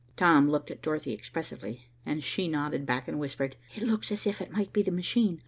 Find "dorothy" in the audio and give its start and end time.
0.81-1.13